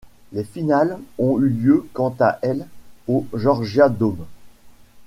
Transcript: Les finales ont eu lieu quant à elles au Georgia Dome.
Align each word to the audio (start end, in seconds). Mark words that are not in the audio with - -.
Les 0.33 0.43
finales 0.43 0.97
ont 1.19 1.39
eu 1.39 1.47
lieu 1.47 1.87
quant 1.93 2.15
à 2.21 2.39
elles 2.41 2.65
au 3.07 3.27
Georgia 3.35 3.87
Dome. 3.87 4.25